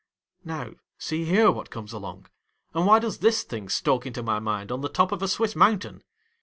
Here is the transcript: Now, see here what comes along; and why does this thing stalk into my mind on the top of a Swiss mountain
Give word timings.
Now, 0.43 0.71
see 0.97 1.25
here 1.25 1.51
what 1.51 1.69
comes 1.69 1.93
along; 1.93 2.25
and 2.73 2.87
why 2.87 2.97
does 2.97 3.19
this 3.19 3.43
thing 3.43 3.69
stalk 3.69 4.07
into 4.07 4.23
my 4.23 4.39
mind 4.39 4.71
on 4.71 4.81
the 4.81 4.89
top 4.89 5.11
of 5.11 5.21
a 5.21 5.27
Swiss 5.27 5.55
mountain 5.55 6.01